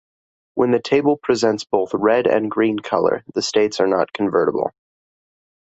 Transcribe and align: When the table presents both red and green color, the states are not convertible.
When 0.55 0.71
the 0.71 0.79
table 0.79 1.15
presents 1.15 1.63
both 1.63 1.93
red 1.93 2.25
and 2.25 2.49
green 2.49 2.79
color, 2.79 3.23
the 3.35 3.43
states 3.43 3.79
are 3.79 3.85
not 3.85 4.11
convertible. 4.11 4.71